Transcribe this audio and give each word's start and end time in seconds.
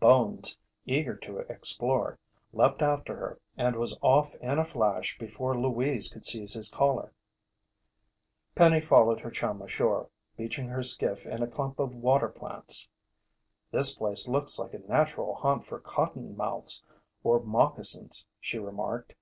Bones, 0.00 0.56
eager 0.86 1.14
to 1.16 1.40
explore, 1.40 2.18
leaped 2.54 2.80
after 2.80 3.14
her 3.14 3.38
and 3.54 3.76
was 3.76 3.94
off 4.00 4.34
in 4.36 4.56
a 4.58 4.64
flash 4.64 5.18
before 5.18 5.60
Louise 5.60 6.10
could 6.10 6.24
seize 6.24 6.54
his 6.54 6.70
collar. 6.70 7.12
Penny 8.54 8.80
followed 8.80 9.20
her 9.20 9.30
chum 9.30 9.60
ashore, 9.60 10.08
beaching 10.38 10.68
her 10.68 10.82
skiff 10.82 11.26
in 11.26 11.42
a 11.42 11.46
clump 11.46 11.78
of 11.78 11.94
water 11.94 12.28
plants. 12.30 12.88
"This 13.70 13.94
place 13.94 14.26
looks 14.26 14.58
like 14.58 14.72
a 14.72 14.78
natural 14.78 15.34
haunt 15.34 15.66
for 15.66 15.78
cottonmouths 15.80 16.82
or 17.22 17.40
moccasins," 17.40 18.26
she 18.40 18.58
remarked. 18.58 19.14